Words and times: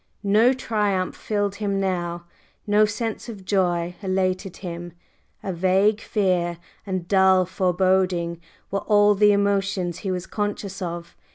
No 0.23 0.51
triumph 0.51 1.15
filled 1.15 1.57
him 1.57 1.79
now; 1.79 2.23
no 2.65 2.85
sense 2.85 3.29
of 3.29 3.45
joy 3.45 3.93
elated 4.01 4.57
him; 4.57 4.93
a 5.43 5.53
vague 5.53 6.01
fear 6.01 6.57
and 6.87 7.07
dull 7.07 7.45
foreboding 7.45 8.41
were 8.71 8.79
all 8.79 9.13
the 9.13 9.31
emotions 9.31 9.99
he 9.99 10.09
was 10.09 10.25
conscious 10.25 10.81
of. 10.81 11.15